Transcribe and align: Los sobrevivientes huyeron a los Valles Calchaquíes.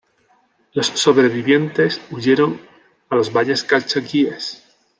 Los 0.73 0.87
sobrevivientes 0.87 2.01
huyeron 2.09 2.59
a 3.09 3.15
los 3.17 3.31
Valles 3.31 3.63
Calchaquíes. 3.63 4.63